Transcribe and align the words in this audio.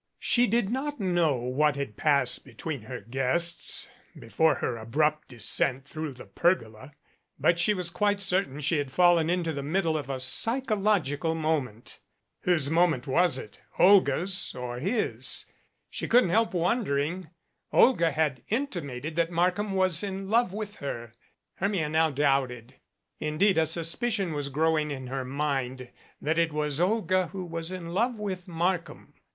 She 0.17 0.47
did 0.47 0.71
not 0.71 0.99
know 0.99 1.35
what 1.35 1.75
had 1.75 1.95
passed 1.95 2.43
between 2.43 2.81
her 2.85 3.01
guests 3.01 3.87
before 4.17 4.55
her 4.55 4.75
abrupt 4.75 5.27
descent 5.27 5.85
through 5.87 6.13
the 6.13 6.25
pergola, 6.25 6.93
but 7.37 7.59
she 7.59 7.75
was 7.75 7.91
quite 7.91 8.19
certain 8.19 8.61
she 8.61 8.79
had 8.79 8.91
fallen 8.91 9.29
into 9.29 9.53
the 9.53 9.61
middle 9.61 9.95
of 9.95 10.09
a 10.09 10.19
psychological 10.19 11.35
moment. 11.35 11.99
Whose 12.39 12.67
moment 12.67 13.05
was 13.05 13.37
it, 13.37 13.61
Olga's 13.77 14.55
or 14.55 14.79
his? 14.79 15.45
She 15.91 16.07
couldn't 16.07 16.31
help 16.31 16.55
wondering. 16.55 17.29
Olga 17.71 18.11
had 18.11 18.41
intimated 18.49 19.15
that 19.17 19.29
Markham 19.29 19.73
was 19.73 20.01
in 20.01 20.31
love 20.31 20.51
with 20.51 20.77
her. 20.77 21.13
Hermia 21.57 21.89
now 21.89 22.09
doubted. 22.09 22.73
Indeed 23.19 23.59
a 23.59 23.67
suspicion 23.67 24.33
was 24.33 24.49
growing 24.49 24.89
in 24.89 25.05
her 25.05 25.23
mind 25.23 25.91
that 26.19 26.39
it 26.39 26.51
was 26.51 26.79
Olga 26.81 27.27
who 27.27 27.45
was 27.45 27.71
in 27.71 27.89
love 27.91 28.15
with 28.17 28.47
Markham. 28.47 29.13